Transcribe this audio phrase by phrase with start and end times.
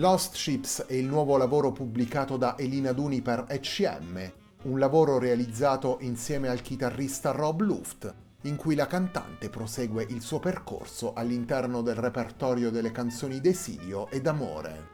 [0.00, 5.98] Lost Ships è il nuovo lavoro pubblicato da Elina Duni per ECM, un lavoro realizzato
[6.00, 11.96] insieme al chitarrista Rob Luft, in cui la cantante prosegue il suo percorso all'interno del
[11.96, 14.88] repertorio delle canzoni d'esilio e d'amore.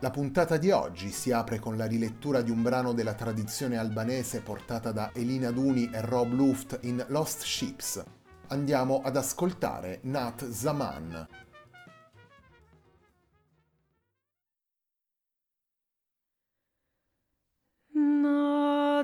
[0.00, 4.40] La puntata di oggi si apre con la rilettura di un brano della tradizione albanese
[4.40, 8.04] portata da Elina Duni e Rob Luft in Lost Ships.
[8.48, 11.28] Andiamo ad ascoltare Nat Zaman,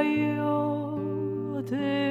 [0.00, 2.09] 하여 되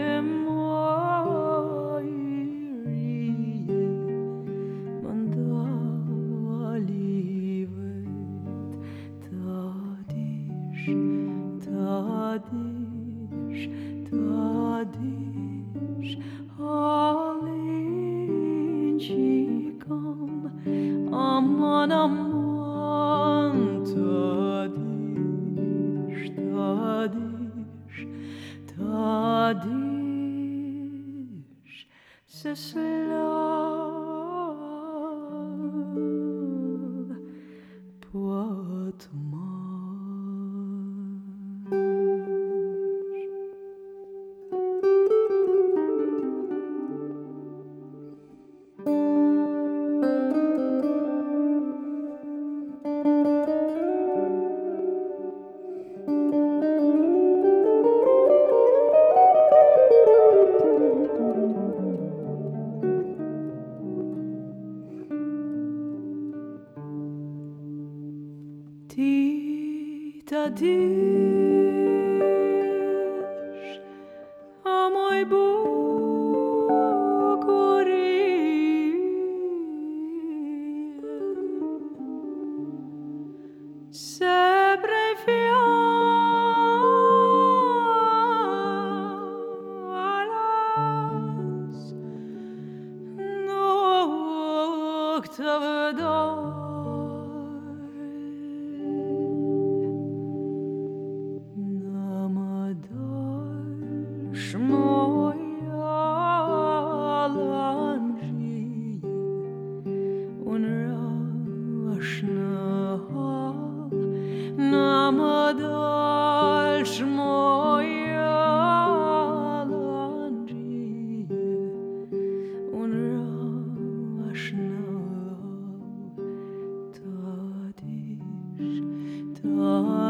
[83.92, 84.39] So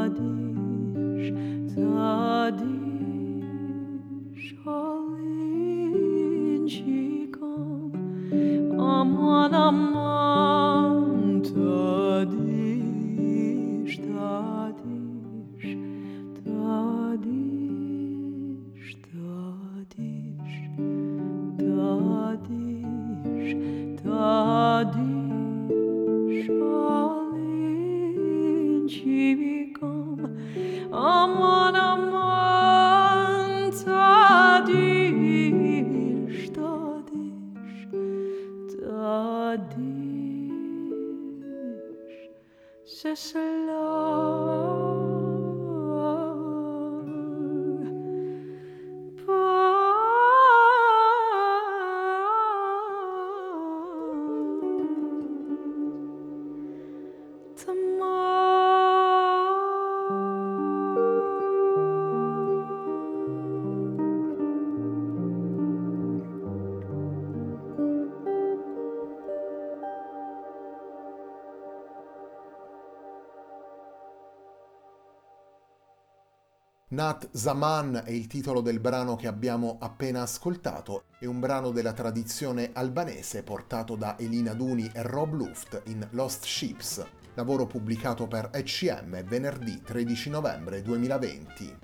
[0.09, 0.48] body.
[39.57, 40.95] dire,
[42.85, 44.38] c'est cela.
[76.99, 81.93] Nat Zaman è il titolo del brano che abbiamo appena ascoltato, è un brano della
[81.93, 87.01] tradizione albanese portato da Elina Duni e Rob Luft in Lost Ships,
[87.35, 91.77] lavoro pubblicato per ECM venerdì 13 novembre 2020.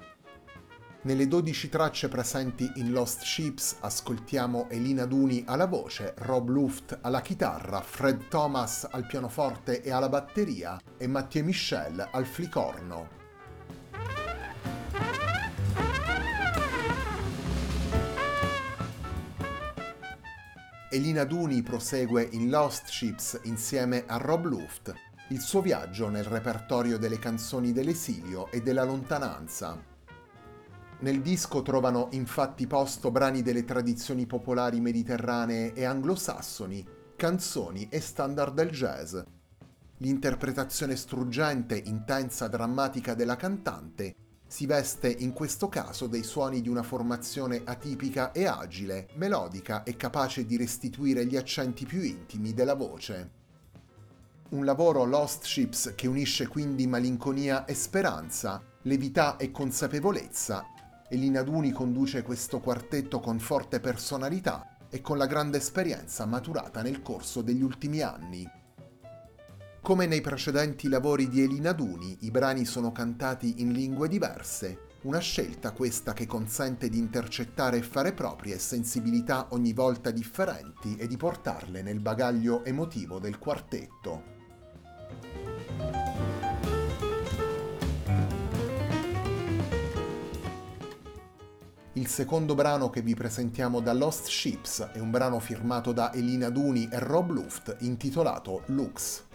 [1.04, 7.22] Nelle 12 tracce presenti in Lost Ships ascoltiamo Elina Duni alla voce, Rob Luft alla
[7.22, 13.24] chitarra, Fred Thomas al pianoforte e alla batteria e Mathieu Michel al flicorno.
[20.96, 24.94] Elina Duni prosegue in Lost Ships insieme a Rob Luft
[25.28, 29.78] il suo viaggio nel repertorio delle canzoni dell'esilio e della lontananza.
[31.00, 36.88] Nel disco trovano infatti posto brani delle tradizioni popolari mediterranee e anglosassoni,
[37.18, 39.18] canzoni e standard del jazz.
[39.98, 44.16] L'interpretazione struggente, intensa, drammatica della cantante
[44.56, 49.98] si veste in questo caso dei suoni di una formazione atipica e agile, melodica e
[49.98, 53.32] capace di restituire gli accenti più intimi della voce.
[54.52, 60.64] Un lavoro Lost Ships che unisce quindi malinconia e speranza, levità e consapevolezza,
[61.10, 67.02] e Linaduni conduce questo quartetto con forte personalità e con la grande esperienza maturata nel
[67.02, 68.50] corso degli ultimi anni.
[69.86, 75.20] Come nei precedenti lavori di Elina Duni, i brani sono cantati in lingue diverse, una
[75.20, 81.18] scelta questa che consente di intercettare e fare proprie sensibilità ogni volta differenti e di
[81.18, 84.24] portarle nel bagaglio emotivo del quartetto.
[91.94, 96.50] Il secondo brano che vi presentiamo da Lost Ships è un brano firmato da Elina
[96.50, 99.26] Duni e Rob Luft intitolato Lux.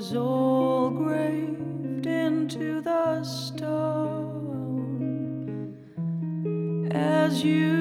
[0.00, 3.76] was all graved into the stone.
[6.90, 7.79] As you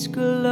[0.00, 0.46] school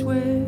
[0.00, 0.39] swear.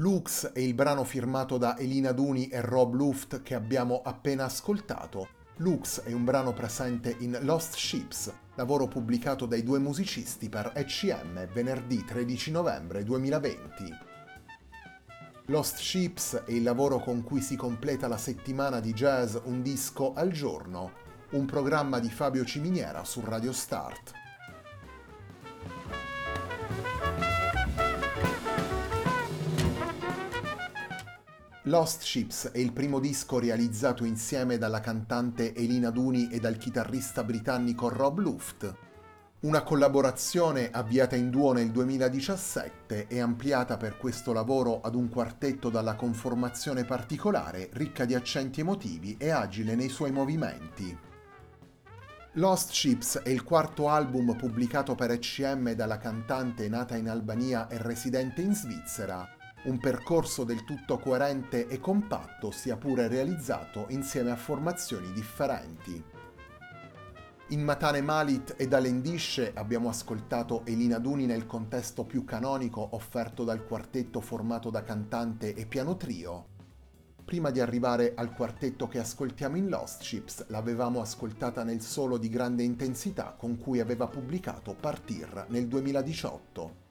[0.00, 5.28] Lux è il brano firmato da Elina Duni e Rob Luft che abbiamo appena ascoltato.
[5.56, 11.52] Lux è un brano presente in Lost Ships, lavoro pubblicato dai due musicisti per ECM
[11.52, 13.94] venerdì 13 novembre 2020.
[15.48, 20.14] Lost Ships è il lavoro con cui si completa la settimana di jazz Un disco
[20.14, 20.92] al giorno,
[21.32, 24.19] un programma di Fabio Ciminiera su Radio Start.
[31.70, 37.22] Lost Ships è il primo disco realizzato insieme dalla cantante Elina Duni e dal chitarrista
[37.22, 38.74] britannico Rob Luft.
[39.42, 45.70] Una collaborazione avviata in duo nel 2017 e ampliata per questo lavoro ad un quartetto
[45.70, 50.98] dalla conformazione particolare, ricca di accenti emotivi e agile nei suoi movimenti.
[52.32, 57.78] Lost Ships è il quarto album pubblicato per ECM dalla cantante nata in Albania e
[57.78, 64.36] residente in Svizzera, un percorso del tutto coerente e compatto sia pure realizzato insieme a
[64.36, 66.02] formazioni differenti.
[67.48, 73.66] In Matane Malit e Alendisce abbiamo ascoltato Elina Duni nel contesto più canonico offerto dal
[73.66, 76.46] quartetto formato da cantante e piano trio.
[77.22, 82.28] Prima di arrivare al quartetto che ascoltiamo in Lost Ships, l'avevamo ascoltata nel solo di
[82.28, 86.89] grande intensità con cui aveva pubblicato Partir nel 2018.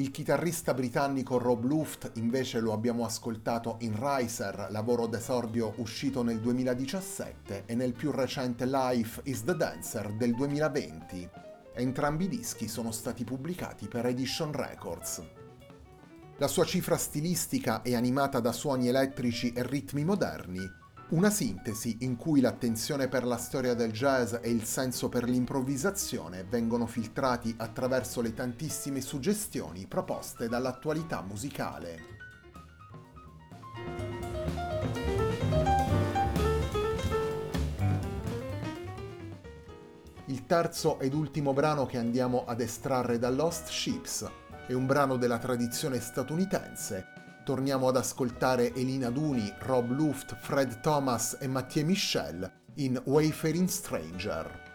[0.00, 6.40] Il chitarrista britannico Rob Luft invece lo abbiamo ascoltato in Riser, lavoro d'esordio uscito nel
[6.40, 11.28] 2017, e nel più recente Life is the Dancer del 2020.
[11.74, 15.22] Entrambi i dischi sono stati pubblicati per Edition Records.
[16.38, 20.66] La sua cifra stilistica è animata da suoni elettrici e ritmi moderni,
[21.10, 26.44] una sintesi in cui l'attenzione per la storia del jazz e il senso per l'improvvisazione
[26.44, 32.18] vengono filtrati attraverso le tantissime suggestioni proposte dall'attualità musicale.
[40.26, 44.30] Il terzo ed ultimo brano che andiamo ad estrarre da Lost Ships
[44.68, 47.29] è un brano della tradizione statunitense.
[47.50, 54.69] Torniamo ad ascoltare Elina Duni, Rob Luft, Fred Thomas e Mathieu Michel in Wayfaring Stranger.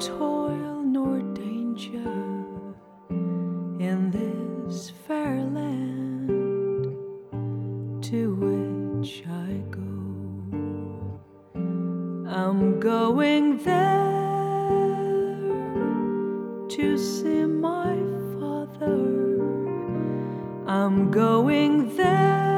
[0.00, 2.12] Toil, nor danger
[3.80, 6.96] in this fair land
[8.02, 9.80] to which I go.
[12.28, 13.86] I'm going there
[16.68, 17.96] to see my
[18.38, 19.40] father.
[20.66, 22.55] I'm going there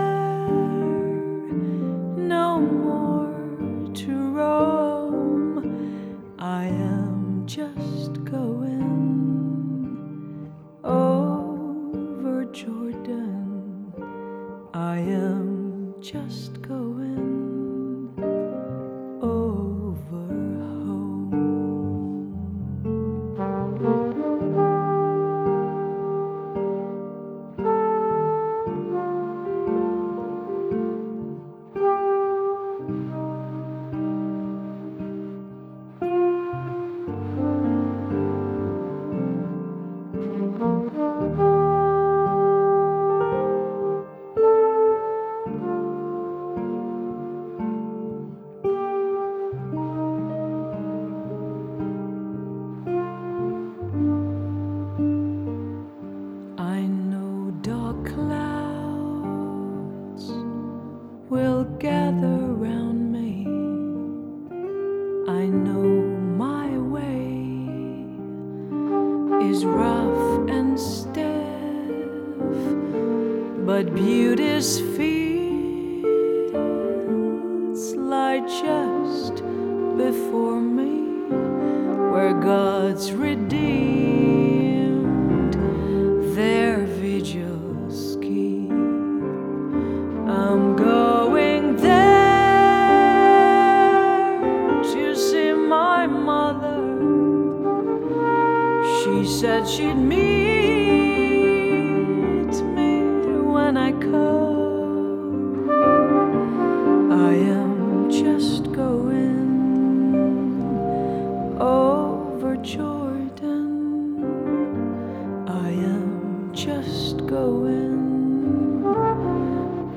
[32.89, 33.28] I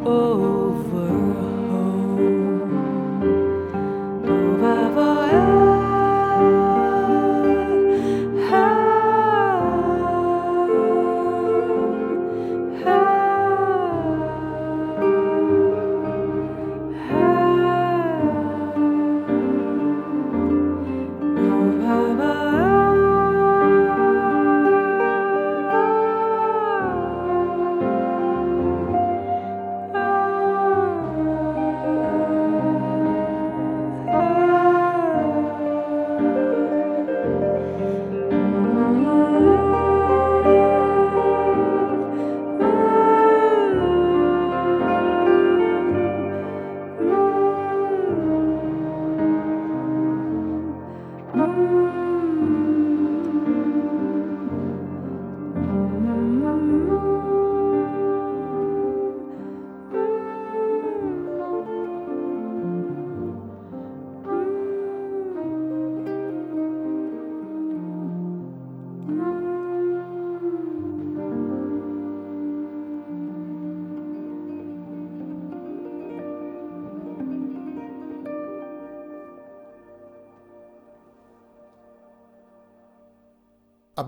[0.04, 0.51] oh.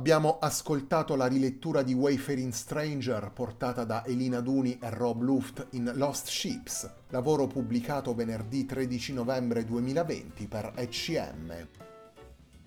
[0.04, 5.94] Abbiamo ascoltato la rilettura di Wayfaring Stranger portata da Elina Duni e Rob Luft in
[5.96, 11.68] Lost Ships, lavoro pubblicato venerdì 13 novembre 2020 per ECM.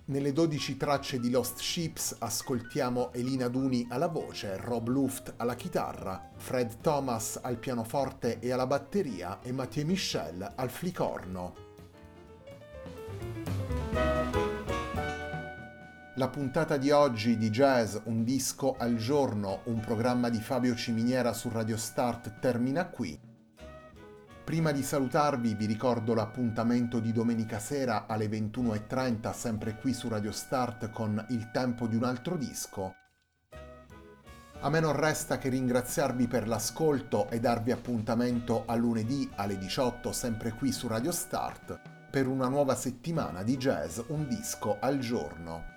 [0.05, 6.31] Nelle 12 tracce di Lost Ships ascoltiamo Elina Duni alla voce, Rob Luft alla chitarra,
[6.37, 11.66] Fred Thomas al pianoforte e alla batteria e Mathieu Michel al flicorno.
[16.17, 21.31] La puntata di oggi di Jazz Un disco al giorno, un programma di Fabio Ciminiera
[21.31, 23.19] su Radio Start termina qui.
[24.43, 30.31] Prima di salutarvi vi ricordo l'appuntamento di domenica sera alle 21.30 sempre qui su Radio
[30.31, 32.95] Start con Il tempo di un altro disco.
[34.61, 40.11] A me non resta che ringraziarvi per l'ascolto e darvi appuntamento a lunedì alle 18
[40.11, 45.75] sempre qui su Radio Start per una nuova settimana di jazz un disco al giorno.